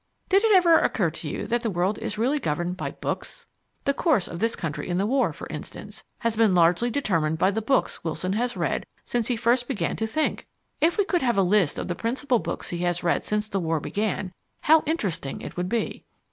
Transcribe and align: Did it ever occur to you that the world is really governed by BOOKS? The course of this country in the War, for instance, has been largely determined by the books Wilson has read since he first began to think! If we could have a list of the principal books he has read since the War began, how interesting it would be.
Did 0.29 0.43
it 0.43 0.51
ever 0.53 0.79
occur 0.79 1.11
to 1.11 1.29
you 1.29 1.45
that 1.45 1.61
the 1.61 1.69
world 1.69 1.99
is 1.99 2.17
really 2.17 2.39
governed 2.39 2.75
by 2.75 2.89
BOOKS? 2.89 3.45
The 3.83 3.93
course 3.93 4.27
of 4.27 4.39
this 4.39 4.55
country 4.55 4.89
in 4.89 4.97
the 4.97 5.05
War, 5.05 5.31
for 5.31 5.45
instance, 5.49 6.03
has 6.21 6.35
been 6.35 6.55
largely 6.55 6.89
determined 6.89 7.37
by 7.37 7.51
the 7.51 7.61
books 7.61 8.03
Wilson 8.03 8.33
has 8.33 8.57
read 8.57 8.87
since 9.05 9.27
he 9.27 9.35
first 9.35 9.67
began 9.67 9.95
to 9.97 10.07
think! 10.07 10.47
If 10.79 10.97
we 10.97 11.05
could 11.05 11.21
have 11.21 11.37
a 11.37 11.43
list 11.43 11.77
of 11.77 11.87
the 11.87 11.93
principal 11.93 12.39
books 12.39 12.71
he 12.71 12.79
has 12.79 13.03
read 13.03 13.23
since 13.23 13.47
the 13.47 13.59
War 13.59 13.79
began, 13.79 14.33
how 14.61 14.81
interesting 14.87 15.39
it 15.39 15.55
would 15.55 15.69
be. 15.69 16.03